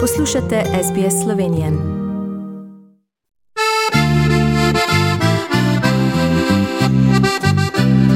Poslušate 0.00 0.62
SBS 0.82 1.22
Slovenije. 1.22 1.70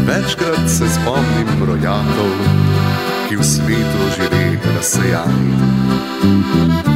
Večkrat 0.06 0.68
se 0.68 0.84
spomnim 0.88 1.66
rojakov, 1.66 2.32
ki 3.28 3.36
v 3.36 3.42
svetu 3.44 3.98
živi 4.16 4.58
razsejani. 4.76 5.54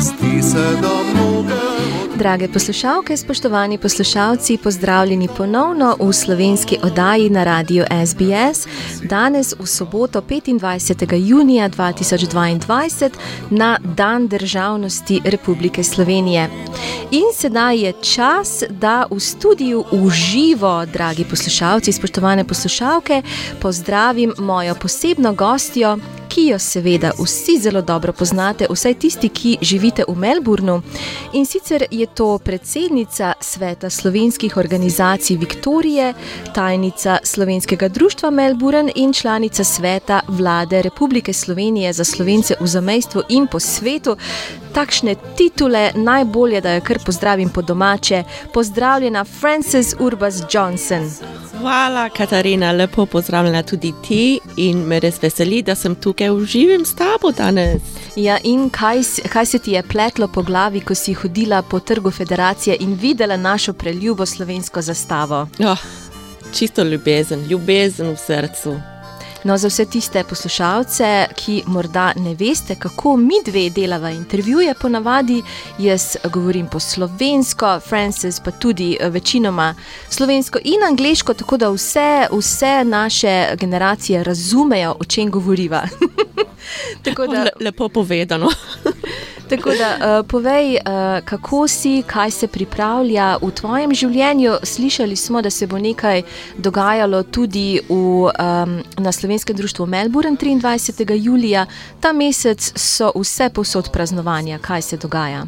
Zdi 0.01 0.43
se, 0.43 0.67
mnoge. 0.79 1.12
Drage 2.23 2.49
poslušalke, 2.49 3.17
spoštovani 3.17 3.79
poslušalci, 3.79 4.59
pozdravljeni 4.63 5.29
ponovno 5.37 5.97
v 6.01 6.13
slovenski 6.13 6.79
oddaji 6.83 7.31
na 7.31 7.45
radiju 7.45 7.85
SBS. 8.07 8.67
Danes 9.03 9.55
v 9.59 9.67
soboto 9.67 10.21
25. 10.21 11.29
junija 11.29 11.69
2022 11.69 13.11
na 13.51 13.79
Dan 13.97 14.29
državnosti 14.29 15.21
Republike 15.25 15.83
Slovenije. 15.85 16.49
In 17.11 17.25
sedaj 17.37 17.79
je 17.79 17.93
čas, 17.93 18.63
da 18.71 19.07
v 19.11 19.21
studiu 19.21 19.85
uživo, 19.93 20.87
dragi 20.87 21.25
poslušalci, 21.25 21.93
spoštovane 21.93 22.45
poslušalke, 22.45 23.23
pozdravim 23.61 24.33
mojo 24.39 24.75
posebno 24.75 25.35
gostjo. 25.35 25.99
Ki 26.33 26.47
jo 26.47 26.59
seveda 26.59 27.11
vsi 27.19 27.59
zelo 27.61 27.83
dobro 27.83 28.13
poznate, 28.13 28.67
vsaj 28.71 28.95
tisti, 28.95 29.29
ki 29.29 29.59
živite 29.61 30.05
v 30.09 30.15
Melbournu. 30.17 30.79
In 31.33 31.45
sicer 31.47 31.85
je 31.91 32.07
to 32.07 32.39
predsednica 32.39 33.35
Sveta 33.41 33.91
slovenskih 33.91 34.57
organizacij 34.57 35.37
Viktorije, 35.37 36.15
tajnica 36.55 37.19
Slovenskega 37.23 37.89
društva 37.89 38.31
Melbourne 38.31 38.93
in 38.95 39.13
članica 39.13 39.65
Sveta 39.65 40.21
vlade 40.29 40.83
Republike 40.83 41.33
Slovenije 41.33 41.93
za 41.93 42.05
slovence 42.05 42.55
v 42.61 42.67
zamestvu 42.67 43.23
in 43.29 43.47
po 43.47 43.61
svetu. 43.61 44.17
Takšne 44.75 45.15
titule 45.37 45.91
najbolje, 45.95 46.61
da 46.61 46.75
jo 46.75 46.81
kar 46.81 46.99
pozdravim 47.07 47.49
po 47.49 47.63
domače. 47.63 48.25
Pozdravljena, 48.55 49.25
Frances 49.25 49.95
Urbas 49.99 50.43
Johnson. 50.51 51.11
Hvala, 51.59 52.09
Katarina, 52.09 52.73
lepo 52.73 53.07
pozdravljena 53.07 53.63
tudi 53.63 53.93
ti 54.09 54.41
in 54.57 54.79
me 54.79 55.01
res 55.01 55.23
veseli, 55.23 55.63
da 55.63 55.75
sem 55.75 55.95
tukaj 55.95 56.31
v 56.31 56.45
živem 56.45 56.85
s 56.85 56.95
tabo 56.95 57.31
danes. 57.37 57.83
Ja, 58.17 58.39
in 58.45 58.71
kaj, 58.71 59.03
kaj 59.33 59.47
se 59.47 59.59
ti 59.59 59.73
je 59.73 59.83
pletlo 59.83 60.29
po 60.29 60.43
glavi, 60.43 60.81
ko 60.81 60.95
si 60.95 61.15
hodila 61.15 61.63
po 61.63 61.81
trgu 61.81 62.11
Federacije 62.11 62.77
in 62.81 62.95
videla 62.95 63.37
našo 63.37 63.73
preljubo 63.73 64.27
slovensko 64.27 64.83
zastavo? 64.83 65.49
Oh, 65.59 65.85
čisto 66.55 66.83
ljubezen, 66.83 67.47
ljubezen 67.49 68.11
v 68.11 68.17
srcu. 68.17 68.92
No, 69.45 69.59
za 69.59 69.69
vse 69.69 69.85
tiste 69.85 70.25
poslušalce, 70.25 71.27
ki 71.35 71.63
morda 71.67 72.13
ne 72.17 72.35
veste, 72.35 72.75
kako 72.75 73.17
mi 73.17 73.35
dve 73.45 73.71
delava 73.71 74.11
intervjuje, 74.11 74.75
ponavadi 74.75 75.43
jaz 75.79 76.17
govorim 76.33 76.67
po 76.67 76.81
slovensko, 76.81 77.81
Francis 77.81 78.41
pa 78.41 78.51
tudi 78.51 78.99
večinoma 79.03 79.75
slovensko 80.09 80.59
in 80.65 80.85
angliško, 80.89 81.35
tako 81.35 81.57
da 81.57 81.71
vse, 81.71 82.27
vse 82.33 82.85
naše 82.85 83.49
generacije 83.57 84.25
razumejo, 84.25 84.95
o 85.01 85.05
čem 85.05 85.31
govoriva. 85.31 85.83
da, 87.27 87.47
lepo 87.61 87.89
povedano. 87.89 88.49
Tako 89.49 89.71
da, 89.71 89.97
uh, 89.97 90.27
povej, 90.27 90.75
uh, 90.77 91.25
kako 91.25 91.69
si, 91.69 92.03
kaj 92.07 92.31
se 92.31 92.47
pripravlja 92.49 93.37
v 93.43 93.51
tvojem 93.51 93.95
življenju. 93.95 94.57
Slišali 94.63 95.17
smo, 95.17 95.43
da 95.43 95.51
se 95.51 95.67
bo 95.67 95.79
nekaj 95.79 96.23
dogajalo 96.59 97.23
tudi 97.23 97.81
v, 97.89 97.95
um, 97.95 98.79
na 98.99 99.13
Slovenskem 99.13 99.57
društvu 99.57 99.87
Melbourne 99.87 100.37
23. 100.37 101.15
julija. 101.15 101.67
Ta 102.01 102.13
mesec 102.13 102.73
so 102.77 103.13
vse 103.15 103.51
posod 103.55 103.91
praznovanja. 103.93 104.59
Kaj 104.59 104.83
se 104.83 104.97
dogaja? 104.97 105.47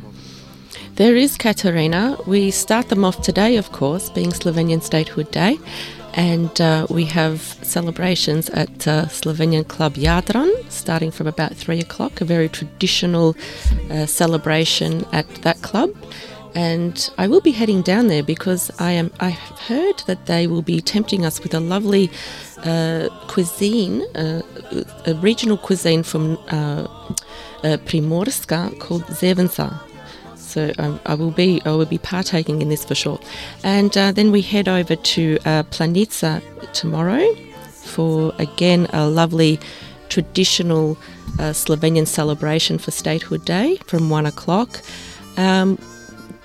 There 0.97 1.23
is 1.23 1.37
Katarina. 1.37 2.17
We 2.27 2.51
start 2.51 2.89
them 2.89 3.05
off 3.05 3.17
today, 3.17 3.59
of 3.59 3.71
course, 3.79 4.11
being 4.15 4.33
Slovenian 4.33 4.81
Statehood 4.81 5.31
Day. 5.33 5.59
And 6.17 6.61
uh, 6.61 6.87
we 6.91 7.05
have 7.07 7.41
celebrations 7.63 8.49
at 8.51 8.87
uh, 8.87 9.07
Slovenian 9.07 9.67
Club 9.67 9.95
Jadran 9.95 10.71
starting 10.71 11.11
from 11.11 11.27
about 11.27 11.55
three 11.55 11.81
o'clock, 11.81 12.21
a 12.21 12.25
very 12.25 12.49
traditional 12.49 13.37
uh, 13.91 14.07
celebration 14.07 15.05
at 15.13 15.27
that 15.43 15.61
club. 15.63 15.91
And 16.55 17.11
I 17.19 17.27
will 17.27 17.41
be 17.41 17.51
heading 17.51 17.83
down 17.83 18.07
there 18.07 18.23
because 18.23 18.71
I 18.79 18.93
am. 18.93 19.11
I've 19.19 19.35
heard 19.69 20.05
that 20.07 20.27
they 20.27 20.47
will 20.47 20.63
be 20.63 20.81
tempting 20.81 21.27
us 21.27 21.43
with 21.43 21.53
a 21.53 21.59
lovely 21.59 22.11
uh, 22.59 23.09
cuisine, 23.27 24.03
uh, 24.15 24.43
a 25.05 25.15
regional 25.15 25.59
cuisine 25.59 26.05
from 26.05 26.39
uh, 26.49 26.87
Primorska 27.63 28.79
called 28.79 29.03
Zevensa. 29.07 29.81
So 30.55 30.73
um, 30.79 31.01
I 31.05 31.15
will 31.15 31.33
be 31.33 31.61
I 31.65 31.71
will 31.71 31.85
be 31.85 31.99
partaking 31.99 32.63
in 32.63 32.69
this 32.69 32.85
for 32.85 32.95
sure. 32.95 33.19
And 33.65 33.97
uh, 33.99 34.13
then 34.13 34.31
we 34.31 34.41
head 34.41 34.69
over 34.69 34.95
to 34.95 35.39
uh, 35.45 35.65
Planica 35.65 36.41
tomorrow 36.73 37.35
for 37.73 38.33
again 38.39 38.87
a 38.93 39.09
lovely 39.09 39.59
traditional 40.11 40.97
uh, 41.41 41.53
Slovenian 41.53 42.07
celebration 42.07 42.79
for 42.79 42.93
Statehood 42.93 43.45
Day 43.45 43.79
from 43.89 44.11
one 44.11 44.27
o'clock. 44.27 44.81
Um, 45.37 45.77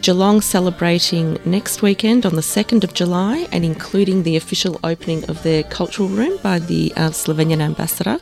Geelong 0.02 0.42
celebrating 0.42 1.38
next 1.44 1.82
weekend 1.82 2.26
on 2.26 2.36
the 2.36 2.42
2nd 2.42 2.86
of 2.86 2.94
July 2.94 3.48
and 3.52 3.66
including 3.66 4.24
the 4.24 4.38
official 4.38 4.80
opening 4.82 5.30
of 5.30 5.44
their 5.44 5.62
cultural 5.64 6.08
room 6.08 6.40
by 6.42 6.58
the 6.58 6.94
uh, 6.96 7.10
Slovenian 7.10 7.60
ambassador. 7.60 8.20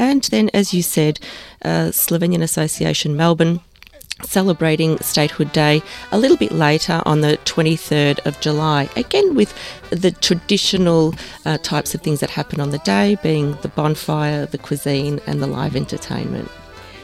And 0.00 0.24
then, 0.24 0.50
as 0.52 0.74
you 0.74 0.82
said, 0.82 1.20
uh, 1.64 1.92
Slovenian 1.92 2.42
Association 2.42 3.16
Melbourne 3.16 3.60
celebrating 4.22 4.98
Statehood 4.98 5.52
Day 5.52 5.82
a 6.10 6.18
little 6.18 6.36
bit 6.36 6.52
later 6.52 7.02
on 7.06 7.20
the 7.20 7.38
23rd 7.44 8.24
of 8.26 8.40
July, 8.40 8.88
again 8.96 9.34
with 9.34 9.54
the 9.90 10.10
traditional 10.10 11.14
uh, 11.44 11.58
types 11.58 11.94
of 11.94 12.00
things 12.00 12.20
that 12.20 12.30
happen 12.30 12.60
on 12.60 12.70
the 12.70 12.78
day, 12.78 13.16
being 13.22 13.56
the 13.62 13.68
bonfire, 13.68 14.46
the 14.46 14.58
cuisine, 14.58 15.20
and 15.26 15.42
the 15.42 15.46
live 15.46 15.76
entertainment. 15.76 16.50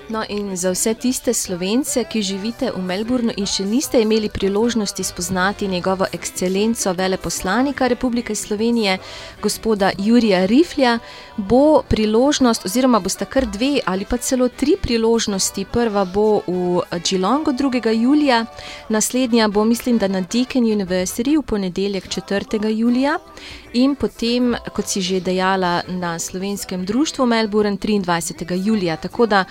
No, 0.08 0.22
in 0.28 0.56
za 0.56 0.70
vse 0.70 0.94
tiste 0.94 1.34
slovence, 1.34 2.00
ki 2.04 2.22
živite 2.22 2.70
v 2.72 2.80
Melbournu 2.80 3.32
in 3.36 3.44
še 3.44 3.66
niste 3.68 4.00
imeli 4.00 4.30
priložnosti 4.32 5.04
spoznati 5.04 5.68
njegovo 5.68 6.06
ekscelenco 6.12 6.94
veleposlanika 6.96 7.88
Republike 7.92 8.34
Slovenije, 8.34 8.98
gospoda 9.42 9.90
Jurija 9.98 10.46
Riflja, 10.46 10.98
bo 11.36 11.82
priložnost, 11.88 12.64
oziroma 12.64 13.02
boste 13.04 13.28
kar 13.28 13.44
dve 13.46 13.82
ali 13.84 14.06
pa 14.08 14.16
celo 14.16 14.48
tri 14.48 14.78
priložnosti. 14.80 15.66
Prva 15.72 16.04
bo 16.04 16.40
v 16.46 16.80
Geelongu 17.04 17.52
2. 17.52 17.92
julija, 17.92 18.46
naslednja 18.88 19.48
bo, 19.48 19.64
mislim, 19.64 19.98
da 19.98 20.08
na 20.08 20.20
Deakin 20.20 20.64
University 20.64 21.36
v 21.36 21.42
ponedeljek 21.42 22.08
4. 22.08 22.64
julija. 22.72 23.18
In 23.72 23.94
potem, 23.94 24.54
kot 24.72 24.88
si 24.88 25.02
že 25.04 25.20
dejala, 25.20 25.82
na 25.88 26.18
slovenskem 26.18 26.84
društvu 26.84 27.26
Melbourne 27.26 27.76
23. 27.76 28.56
julija. 28.56 28.96
Tako 28.96 29.26
da, 29.26 29.44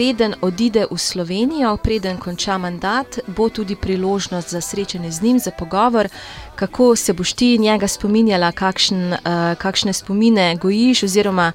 preden 0.00 0.34
odide 0.40 0.86
v 0.90 0.96
Slovenijo, 0.98 1.76
preden 1.76 2.16
konča 2.16 2.58
mandat, 2.58 3.18
bo 3.26 3.48
tudi 3.48 3.76
priložnost 3.76 4.50
za 4.50 4.60
srečanje 4.60 5.10
z 5.10 5.22
njim, 5.22 5.38
za 5.38 5.50
pogovor, 5.50 6.08
kako 6.54 6.96
se 6.96 7.12
boš 7.12 7.32
ti 7.32 7.58
njega 7.58 7.88
spominjala, 7.88 8.52
kakšen, 8.52 9.12
uh, 9.12 9.18
kakšne 9.58 9.92
spomine 9.92 10.56
gojiš. 10.56 11.02
Oziroma, 11.02 11.52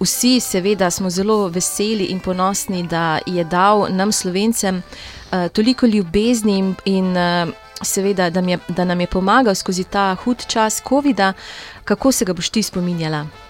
vsi, 0.00 0.40
seveda, 0.40 0.90
smo 0.90 1.10
zelo 1.10 1.48
veseli 1.48 2.04
in 2.04 2.20
ponosni, 2.20 2.86
da 2.86 3.18
je 3.26 3.44
dal 3.44 3.88
nam, 3.90 4.12
slovencem, 4.12 4.76
uh, 4.76 5.48
toliko 5.52 5.86
ljubezni 5.86 6.74
in. 6.84 7.16
Uh, 7.16 7.54
seveda, 7.82 8.30
da, 8.30 8.40
je, 8.40 8.58
da 8.68 8.84
nam 8.84 9.00
je 9.00 9.06
pomagal 9.06 9.54
skozi 9.54 9.84
ta 9.84 10.16
hud 10.24 10.46
čas 10.46 10.82
COVID-a, 10.88 11.32
kako 11.84 12.12
se 12.12 12.24
ga 12.24 12.32
boš 12.32 12.48
ti 12.50 12.62
spominjala? 12.62 13.47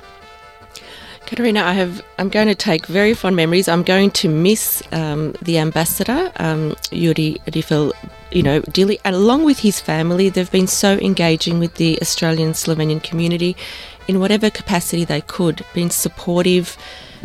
Katarina, 1.29 1.61
I 1.61 1.75
have. 1.75 2.03
I'm 2.19 2.31
going 2.31 2.47
to 2.47 2.55
take 2.55 2.87
very 2.87 3.13
fond 3.13 3.37
memories. 3.37 3.69
I'm 3.69 3.83
going 3.83 4.11
to 4.13 4.31
miss 4.31 4.83
um, 4.93 5.35
the 5.43 5.59
ambassador, 5.59 6.33
um, 6.37 6.71
Jurij 6.91 7.37
Rifelj, 7.45 7.93
you 8.33 8.43
know, 8.43 8.61
dearly, 8.63 8.99
and 9.05 9.15
along 9.15 9.45
with 9.45 9.59
his 9.59 9.79
family. 9.79 10.31
They've 10.31 10.51
been 10.51 10.67
so 10.67 10.95
engaging 10.95 11.59
with 11.59 11.75
the 11.75 11.99
Australian 12.01 12.53
Slovenian 12.53 13.03
community 13.03 13.59
in 14.07 14.21
whatever 14.21 14.49
capacity 14.49 15.05
they 15.05 15.21
could, 15.21 15.67
been 15.75 15.91
supportive, 15.91 16.79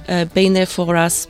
uh, 0.10 0.26
been 0.26 0.52
there 0.52 0.66
for 0.66 0.98
us, 0.98 1.26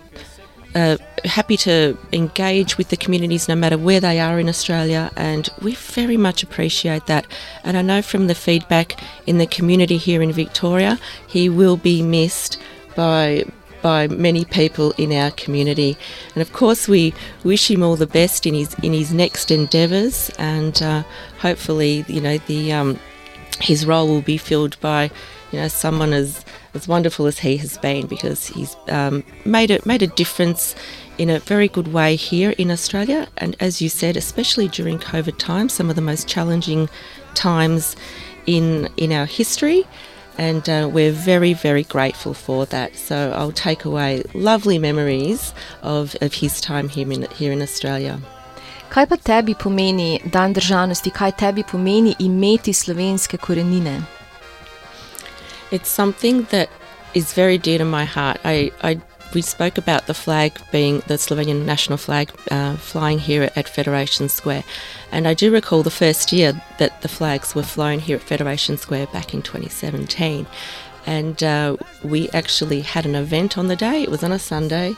uh, 0.75 0.97
happy 1.25 1.57
to 1.57 1.97
engage 2.11 2.77
with 2.77 2.89
the 2.89 2.97
communities 2.97 3.47
no 3.47 3.55
matter 3.55 3.77
where 3.77 3.99
they 3.99 4.19
are 4.19 4.39
in 4.39 4.49
Australia, 4.49 5.11
and 5.15 5.49
we 5.61 5.75
very 5.75 6.17
much 6.17 6.43
appreciate 6.43 7.05
that. 7.07 7.25
And 7.63 7.77
I 7.77 7.81
know 7.81 8.01
from 8.01 8.27
the 8.27 8.35
feedback 8.35 8.99
in 9.27 9.37
the 9.37 9.47
community 9.47 9.97
here 9.97 10.21
in 10.21 10.31
Victoria, 10.31 10.99
he 11.27 11.49
will 11.49 11.77
be 11.77 12.01
missed 12.01 12.59
by 12.95 13.45
by 13.81 14.07
many 14.07 14.45
people 14.45 14.93
in 14.97 15.11
our 15.11 15.29
community. 15.31 15.97
And 16.33 16.41
of 16.41 16.53
course, 16.53 16.87
we 16.87 17.13
wish 17.43 17.69
him 17.69 17.83
all 17.83 17.97
the 17.97 18.07
best 18.07 18.45
in 18.45 18.53
his 18.53 18.73
in 18.81 18.93
his 18.93 19.13
next 19.13 19.51
endeavours, 19.51 20.31
and 20.39 20.81
uh, 20.81 21.03
hopefully, 21.39 22.05
you 22.07 22.21
know, 22.21 22.37
the 22.39 22.73
um, 22.73 22.99
his 23.59 23.85
role 23.85 24.07
will 24.07 24.21
be 24.21 24.37
filled 24.37 24.79
by 24.79 25.11
you 25.51 25.59
know 25.59 25.67
someone 25.67 26.13
as 26.13 26.43
as 26.73 26.87
wonderful 26.87 27.25
as 27.25 27.39
he 27.39 27.57
has 27.57 27.77
been 27.77 28.07
because 28.07 28.47
he's 28.47 28.75
um, 28.87 29.23
made 29.45 29.71
it 29.71 29.85
made 29.85 30.01
a 30.01 30.07
difference 30.07 30.75
in 31.17 31.29
a 31.29 31.39
very 31.39 31.67
good 31.67 31.93
way 31.93 32.15
here 32.15 32.51
in 32.57 32.71
Australia. 32.71 33.27
And 33.37 33.55
as 33.59 33.81
you 33.81 33.89
said, 33.89 34.17
especially 34.17 34.67
during 34.67 34.97
COVID 34.99 35.37
times, 35.37 35.73
some 35.73 35.89
of 35.89 35.95
the 35.95 36.01
most 36.01 36.27
challenging 36.27 36.89
times 37.35 37.95
in 38.45 38.89
in 38.97 39.11
our 39.11 39.25
history. 39.25 39.85
And 40.35 40.67
uh, 40.67 40.89
we're 40.91 41.11
very, 41.11 41.53
very 41.53 41.83
grateful 41.83 42.33
for 42.33 42.65
that. 42.67 42.95
So 42.95 43.31
I'll 43.37 43.51
take 43.51 43.85
away 43.85 44.23
lovely 44.33 44.79
memories 44.79 45.53
of, 45.83 46.15
of 46.21 46.33
his 46.33 46.59
time 46.59 46.89
here 46.89 47.11
in, 47.11 47.27
here 47.37 47.51
in 47.51 47.61
Australia. 47.61 48.19
Kaj 48.89 49.09
pa 49.09 49.17
tebi 49.17 49.53
pomeni 49.57 50.21
dan 50.31 50.53
državnosti, 50.53 51.11
kaj 51.11 51.31
tebi 51.37 51.63
pomeni 51.63 52.15
imeti 52.19 52.73
slovenske 52.73 53.37
korenine? 53.37 54.01
It's 55.73 55.89
something 55.89 56.43
that 56.51 56.69
is 57.15 57.33
very 57.33 57.57
dear 57.57 57.79
to 57.79 57.85
my 57.85 58.05
heart. 58.05 58.39
I, 58.45 58.71
I 58.83 59.01
we 59.33 59.41
spoke 59.41 59.79
about 59.79 60.05
the 60.05 60.13
flag 60.13 60.53
being 60.71 60.99
the 61.07 61.15
Slovenian 61.15 61.65
national 61.65 61.97
flag 61.97 62.29
uh, 62.51 62.75
flying 62.75 63.17
here 63.17 63.49
at 63.55 63.67
Federation 63.67 64.29
Square. 64.29 64.63
And 65.11 65.27
I 65.27 65.33
do 65.33 65.51
recall 65.51 65.81
the 65.81 65.89
first 65.89 66.31
year 66.31 66.53
that 66.77 67.01
the 67.01 67.07
flags 67.07 67.55
were 67.55 67.63
flown 67.63 67.97
here 67.97 68.17
at 68.17 68.21
Federation 68.21 68.77
Square 68.77 69.07
back 69.07 69.33
in 69.33 69.41
2017. 69.41 70.45
And 71.07 71.41
uh, 71.41 71.77
we 72.03 72.29
actually 72.29 72.81
had 72.81 73.07
an 73.07 73.15
event 73.15 73.57
on 73.57 73.67
the 73.67 73.75
day, 73.75 74.03
it 74.03 74.11
was 74.11 74.23
on 74.23 74.31
a 74.31 74.37
Sunday, 74.37 74.93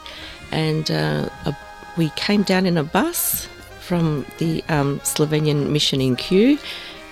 and 0.51 0.92
uh, 0.92 1.30
a, 1.45 1.57
we 1.95 2.10
came 2.18 2.44
down 2.44 2.66
in 2.66 2.78
a 2.78 2.83
bus 2.83 3.48
from 3.80 4.25
the 4.39 4.62
um, 4.68 5.00
Slovenian 5.06 5.69
mission 5.69 6.01
in 6.01 6.18
Kew. 6.18 6.60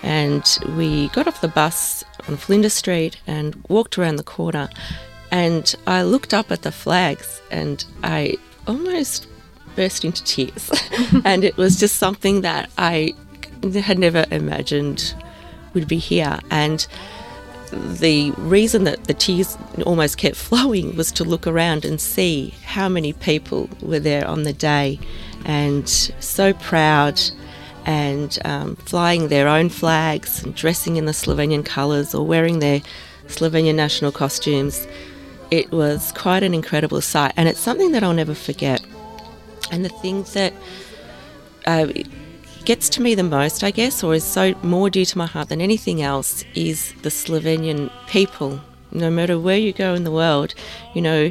And 0.03 0.45
we 0.75 1.07
got 1.09 1.27
off 1.27 1.41
the 1.41 1.47
bus 1.47 2.03
on 2.27 2.37
Flinders 2.37 2.73
Street 2.73 3.17
and 3.25 3.63
walked 3.69 3.97
around 3.97 4.17
the 4.17 4.23
corner 4.23 4.69
and 5.33 5.73
I 5.87 6.03
looked 6.03 6.31
up 6.31 6.51
at 6.51 6.61
the 6.61 6.71
flags 6.71 7.41
and 7.49 7.83
I 8.03 8.37
almost 8.67 9.25
burst 9.75 10.05
into 10.05 10.23
tears. 10.23 10.69
and 11.25 11.43
it 11.43 11.57
was 11.57 11.79
just 11.79 11.95
something 11.95 12.41
that 12.41 12.69
I 12.77 13.15
had 13.73 13.97
never 13.97 14.27
imagined 14.29 15.15
would 15.73 15.87
be 15.87 15.97
here. 15.97 16.39
And 16.51 16.85
the 17.71 18.29
reason 18.37 18.83
that 18.83 19.05
the 19.05 19.15
tears 19.15 19.57
almost 19.87 20.19
kept 20.19 20.35
flowing 20.49 20.95
was 20.95 21.11
to 21.13 21.23
look 21.23 21.47
around 21.47 21.83
and 21.83 21.99
see 21.99 22.53
how 22.63 22.87
many 22.87 23.13
people 23.13 23.69
were 23.81 23.99
there 23.99 24.27
on 24.27 24.43
the 24.43 24.53
day 24.53 24.99
and 25.45 25.89
so 25.89 26.53
proud 26.53 27.19
and 27.85 28.39
um, 28.45 28.75
flying 28.77 29.27
their 29.27 29.47
own 29.47 29.69
flags 29.69 30.43
and 30.43 30.55
dressing 30.55 30.95
in 30.95 31.05
the 31.05 31.11
Slovenian 31.11 31.65
colours 31.65 32.15
or 32.15 32.25
wearing 32.25 32.59
their 32.59 32.81
Slovenian 33.27 33.75
national 33.75 34.11
costumes 34.11 34.87
it 35.53 35.71
was 35.71 36.11
quite 36.13 36.41
an 36.41 36.55
incredible 36.55 36.99
sight, 36.99 37.31
and 37.37 37.47
it's 37.47 37.59
something 37.59 37.91
that 37.91 38.03
I'll 38.03 38.11
never 38.11 38.33
forget. 38.33 38.83
And 39.71 39.85
the 39.85 39.89
thing 39.89 40.23
that 40.33 40.51
uh, 41.67 41.87
gets 42.65 42.89
to 42.89 43.03
me 43.03 43.13
the 43.13 43.21
most, 43.21 43.63
I 43.63 43.69
guess, 43.69 44.03
or 44.03 44.15
is 44.15 44.23
so 44.23 44.55
more 44.63 44.89
dear 44.89 45.05
to 45.05 45.17
my 45.19 45.27
heart 45.27 45.49
than 45.49 45.61
anything 45.61 46.01
else, 46.01 46.43
is 46.55 46.93
the 47.03 47.09
Slovenian 47.09 47.91
people. 48.07 48.61
No 48.91 49.11
matter 49.11 49.39
where 49.39 49.59
you 49.59 49.73
go 49.73 49.93
in 49.93 50.03
the 50.03 50.11
world, 50.11 50.55
you 50.95 51.03
know, 51.03 51.29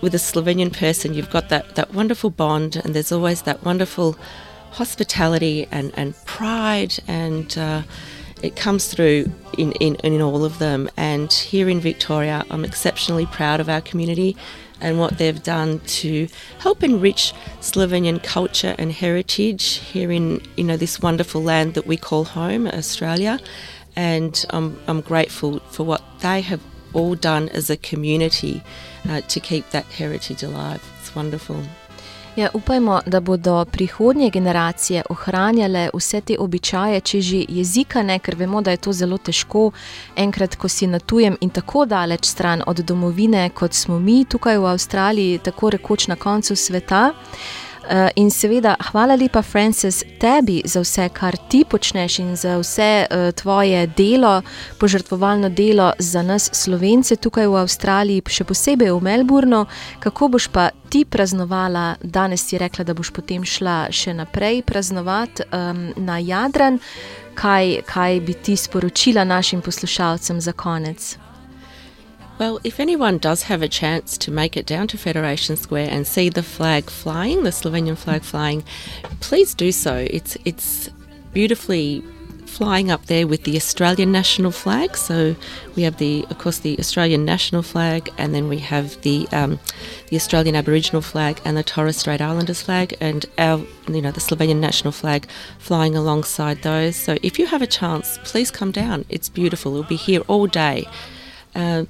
with 0.00 0.14
a 0.14 0.18
Slovenian 0.18 0.72
person, 0.72 1.12
you've 1.12 1.30
got 1.30 1.48
that, 1.48 1.74
that 1.74 1.92
wonderful 1.92 2.30
bond, 2.30 2.76
and 2.76 2.94
there's 2.94 3.10
always 3.10 3.42
that 3.42 3.64
wonderful 3.64 4.16
hospitality 4.74 5.66
and, 5.70 5.92
and 5.96 6.14
pride 6.24 6.94
and 7.06 7.56
uh, 7.56 7.82
it 8.42 8.56
comes 8.56 8.88
through 8.92 9.30
in, 9.56 9.72
in, 9.72 9.94
in 9.96 10.20
all 10.20 10.44
of 10.44 10.58
them. 10.58 10.90
And 10.96 11.32
here 11.32 11.68
in 11.68 11.80
Victoria, 11.80 12.44
I'm 12.50 12.64
exceptionally 12.64 13.26
proud 13.26 13.58
of 13.60 13.68
our 13.68 13.80
community 13.80 14.36
and 14.80 14.98
what 14.98 15.16
they've 15.16 15.42
done 15.42 15.80
to 15.80 16.28
help 16.58 16.82
enrich 16.82 17.32
Slovenian 17.60 18.22
culture 18.22 18.74
and 18.78 18.92
heritage 18.92 19.76
here 19.76 20.10
in 20.12 20.42
you 20.56 20.64
know 20.64 20.76
this 20.76 21.00
wonderful 21.00 21.42
land 21.42 21.74
that 21.74 21.86
we 21.86 21.96
call 21.96 22.24
home, 22.24 22.66
Australia. 22.66 23.38
And 23.96 24.44
I'm, 24.50 24.78
I'm 24.88 25.00
grateful 25.00 25.60
for 25.70 25.84
what 25.84 26.02
they 26.20 26.40
have 26.42 26.60
all 26.92 27.14
done 27.14 27.48
as 27.50 27.70
a 27.70 27.76
community 27.76 28.62
uh, 29.08 29.20
to 29.22 29.40
keep 29.40 29.70
that 29.70 29.86
heritage 29.86 30.42
alive. 30.42 30.82
It's 31.00 31.14
wonderful. 31.14 31.62
Ja, 32.36 32.48
upajmo, 32.54 33.00
da 33.06 33.20
bodo 33.20 33.64
prihodnje 33.64 34.30
generacije 34.30 35.02
ohranjale 35.10 35.90
vse 35.94 36.20
te 36.20 36.36
običaje, 36.38 37.00
če 37.00 37.20
že 37.20 37.44
jezika 37.48 38.02
ne, 38.02 38.18
ker 38.18 38.34
vemo, 38.34 38.62
da 38.62 38.70
je 38.74 38.76
to 38.76 38.92
zelo 38.92 39.18
težko, 39.18 39.70
enkrat, 40.16 40.56
ko 40.56 40.68
si 40.68 40.86
na 40.86 40.98
tujem 40.98 41.36
in 41.40 41.50
tako 41.50 41.84
daleč 41.86 42.26
stran 42.26 42.62
od 42.66 42.80
domovine, 42.80 43.50
kot 43.54 43.72
smo 43.72 43.98
mi 43.98 44.24
tukaj 44.24 44.58
v 44.58 44.66
Avstraliji, 44.66 45.38
tako 45.38 45.70
rekoč 45.70 46.08
na 46.08 46.16
koncu 46.16 46.56
sveta. 46.56 47.12
Eh, 47.12 47.63
in 48.16 48.30
seveda, 48.30 48.76
hvala 48.90 49.14
lepa, 49.14 49.42
Frances, 49.42 50.02
tebi 50.20 50.62
za 50.64 50.80
vse, 50.80 51.08
kar 51.12 51.36
ti 51.48 51.64
počneš 51.70 52.18
in 52.18 52.36
za 52.36 52.56
vse 52.58 53.06
uh, 53.06 53.32
tvoje 53.34 53.86
delo, 53.86 54.42
požrtvovalno 54.80 55.48
delo 55.48 55.92
za 55.98 56.22
nas, 56.22 56.50
slovence, 56.52 57.16
tukaj 57.16 57.46
v 57.46 57.58
Avstraliji, 57.60 58.22
še 58.28 58.44
posebej 58.44 58.92
v 58.92 59.02
Melbournu. 59.04 59.64
Kako 60.00 60.28
boš 60.28 60.48
pa 60.48 60.70
ti 60.88 61.04
praznovala, 61.04 61.96
danes 62.02 62.46
si 62.46 62.58
rekla, 62.58 62.84
da 62.84 62.94
boš 62.94 63.12
potem 63.12 63.44
šla 63.44 63.88
še 63.90 64.14
naprej 64.14 64.62
praznovati 64.62 65.48
um, 65.50 65.90
na 65.96 66.18
Jadran. 66.18 66.80
Kaj, 67.34 67.82
kaj 67.90 68.20
bi 68.22 68.34
ti 68.38 68.54
sporočila 68.56 69.24
našim 69.24 69.60
poslušalcem 69.60 70.40
za 70.40 70.52
konec? 70.52 71.23
Well, 72.36 72.58
if 72.64 72.80
anyone 72.80 73.18
does 73.18 73.44
have 73.44 73.62
a 73.62 73.68
chance 73.68 74.18
to 74.18 74.30
make 74.30 74.56
it 74.56 74.66
down 74.66 74.88
to 74.88 74.98
Federation 74.98 75.56
Square 75.56 75.88
and 75.90 76.06
see 76.06 76.28
the 76.28 76.42
flag 76.42 76.90
flying, 76.90 77.44
the 77.44 77.50
Slovenian 77.50 77.96
flag 77.96 78.22
flying, 78.22 78.64
please 79.20 79.54
do 79.54 79.70
so. 79.70 80.06
It's 80.10 80.36
it's 80.44 80.90
beautifully 81.32 82.02
flying 82.46 82.90
up 82.90 83.06
there 83.06 83.26
with 83.26 83.42
the 83.44 83.56
Australian 83.56 84.12
national 84.12 84.50
flag. 84.50 84.96
So 84.96 85.34
we 85.74 85.82
have 85.82 85.98
the, 85.98 86.24
of 86.30 86.38
course, 86.38 86.60
the 86.60 86.78
Australian 86.78 87.24
national 87.24 87.62
flag, 87.62 88.10
and 88.18 88.34
then 88.34 88.48
we 88.48 88.58
have 88.58 89.00
the 89.02 89.28
um, 89.32 89.60
the 90.08 90.16
Australian 90.16 90.56
Aboriginal 90.56 91.02
flag 91.02 91.40
and 91.44 91.56
the 91.56 91.62
Torres 91.62 91.96
Strait 91.96 92.20
Islanders 92.20 92.62
flag, 92.62 92.96
and 93.00 93.26
our, 93.38 93.58
you 93.88 94.02
know, 94.02 94.10
the 94.10 94.20
Slovenian 94.20 94.58
national 94.58 94.92
flag 94.92 95.28
flying 95.58 95.94
alongside 95.96 96.62
those. 96.62 96.96
So 96.96 97.16
if 97.22 97.38
you 97.38 97.46
have 97.46 97.62
a 97.62 97.66
chance, 97.66 98.18
please 98.24 98.50
come 98.50 98.72
down. 98.72 99.04
It's 99.08 99.28
beautiful. 99.28 99.70
We'll 99.72 99.84
be 99.84 99.96
here 99.96 100.22
all 100.26 100.48
day. 100.48 100.86
Uh, 101.54 101.84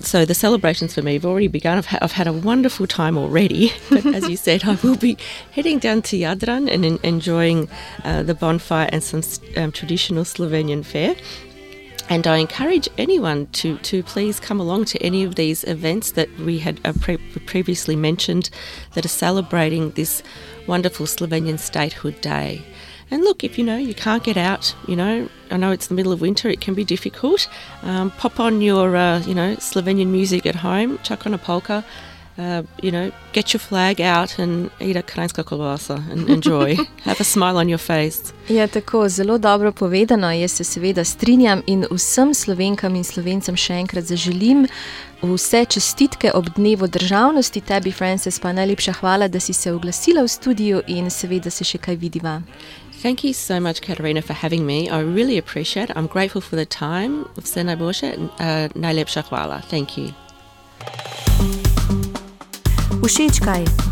so 0.00 0.24
the 0.24 0.34
celebrations 0.34 0.94
for 0.94 1.02
me 1.02 1.14
have 1.14 1.24
already 1.24 1.48
begun. 1.48 1.78
I've, 1.78 1.86
ha- 1.86 1.98
I've 2.02 2.12
had 2.12 2.26
a 2.26 2.32
wonderful 2.32 2.86
time 2.86 3.16
already. 3.18 3.72
But 3.90 4.06
as 4.06 4.28
you 4.28 4.36
said, 4.36 4.64
I 4.64 4.74
will 4.82 4.96
be 4.96 5.16
heading 5.52 5.78
down 5.78 6.02
to 6.02 6.16
Jadran 6.16 6.70
and 6.72 6.84
in- 6.84 6.98
enjoying 7.02 7.68
uh, 8.04 8.22
the 8.22 8.34
bonfire 8.34 8.88
and 8.92 9.02
some 9.02 9.22
um, 9.56 9.72
traditional 9.72 10.24
Slovenian 10.24 10.84
fare. 10.84 11.14
And 12.08 12.26
I 12.26 12.36
encourage 12.36 12.88
anyone 12.98 13.46
to, 13.52 13.78
to 13.78 14.02
please 14.02 14.38
come 14.38 14.60
along 14.60 14.84
to 14.86 15.02
any 15.02 15.24
of 15.24 15.36
these 15.36 15.64
events 15.64 16.12
that 16.12 16.28
we 16.38 16.58
had 16.58 16.78
uh, 16.84 16.92
pre- 17.00 17.16
previously 17.46 17.96
mentioned 17.96 18.50
that 18.92 19.04
are 19.06 19.08
celebrating 19.08 19.90
this 19.92 20.22
wonderful 20.66 21.06
Slovenian 21.06 21.58
Statehood 21.58 22.20
Day. 22.20 22.62
And 23.10 23.22
look, 23.22 23.44
if 23.44 23.58
you 23.58 23.64
know 23.64 23.76
you 23.76 23.94
can't 23.94 24.22
get 24.22 24.36
out, 24.36 24.74
you 24.88 24.96
know, 24.96 25.28
I 25.50 25.56
know 25.56 25.70
it's 25.70 25.86
the 25.86 25.94
middle 25.94 26.12
of 26.12 26.20
winter, 26.20 26.48
it 26.48 26.60
can 26.60 26.74
be 26.74 26.84
difficult. 26.84 27.48
Um, 27.82 28.10
pop 28.12 28.40
on 28.40 28.60
your, 28.60 28.96
uh, 28.96 29.20
you 29.20 29.34
know, 29.34 29.56
Slovenian 29.56 30.08
music 30.08 30.46
at 30.46 30.56
home, 30.56 30.98
chuck 31.02 31.26
on 31.26 31.34
a 31.34 31.38
polka, 31.38 31.84
uh, 32.36 32.62
you 32.82 32.90
know, 32.90 33.12
get 33.32 33.52
your 33.52 33.60
flag 33.60 34.00
out 34.00 34.38
and 34.38 34.70
eat 34.80 34.96
a 34.96 35.02
krajinska 35.02 35.44
kolbasa 35.44 36.02
and 36.10 36.28
enjoy. 36.36 36.76
Have 37.04 37.20
a 37.20 37.24
smile 37.24 37.56
on 37.56 37.68
your 37.68 37.78
face. 37.78 38.32
Ja, 38.48 38.66
tako 38.66 39.08
zelo 39.08 39.38
dobro 39.38 39.72
povedano. 39.72 40.32
Jaz 40.32 40.52
se 40.52 40.64
seveda 40.64 41.04
strinjam 41.04 41.62
in 41.66 41.86
vsem 41.90 42.34
slovenkam 42.34 42.96
in 42.96 43.04
slovencem 43.04 43.56
še 43.56 43.74
enkrat 43.74 44.04
zaželim 44.04 44.66
vse 45.22 45.64
čestitke 45.64 46.32
ob 46.34 46.48
dnevu 46.56 46.86
državnosti. 46.86 47.60
Tebi, 47.60 47.92
Frances, 47.92 48.38
pa 48.40 48.52
najlepša 48.52 48.92
hvala, 48.92 49.28
da 49.28 49.40
si 49.40 49.52
se 49.52 49.72
oglasila 49.72 50.22
v 50.22 50.28
studiu 50.28 50.82
in 50.86 51.10
seveda 51.10 51.50
se 51.50 51.64
še 51.64 51.78
kaj 51.78 51.96
vidiva. 51.96 52.40
Thank 53.04 53.22
you 53.22 53.34
so 53.34 53.60
much, 53.60 53.82
Katarina, 53.82 54.22
for 54.22 54.32
having 54.32 54.64
me. 54.64 54.88
I 54.88 55.00
really 55.00 55.36
appreciate 55.36 55.90
it. 55.90 55.96
I'm 55.96 56.06
grateful 56.06 56.40
for 56.40 56.56
the 56.56 56.64
time. 56.64 57.24
Vse 57.36 57.64
najboljše. 57.64 58.12
Uh, 58.16 58.82
najlepša 58.82 59.22
hvala. 59.22 59.60
Thank 59.70 59.88
you. 59.98 60.08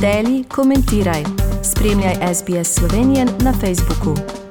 Deli, 0.00 0.44
komentiraj. 0.44 1.24
Spremljaj 1.62 2.34
SBS 2.34 2.76
na 3.44 3.52
Facebooku. 3.52 4.41